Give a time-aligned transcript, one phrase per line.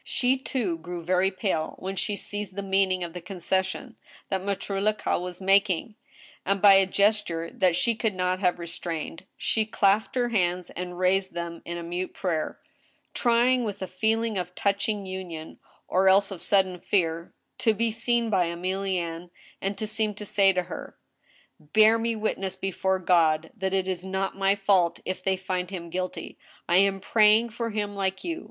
[0.03, 3.97] She, too, grew very pale when she seized the mean ing of the concession
[4.29, 5.93] that Mattre Lacaille was making,
[6.43, 10.71] and, by a gest ure that she could not have restrained, she clasped her hands
[10.71, 12.57] and raised them in mute prayer,
[13.13, 18.31] trying with a feeling of touching union, or else of sudden fear, to be seen
[18.31, 19.29] by Emilienne,
[19.61, 20.97] and to seem to say to her:
[21.59, 26.39] Bear me witness before God that it is not my fault, if they find him guilty.
[26.67, 28.39] I am praying for him, like you.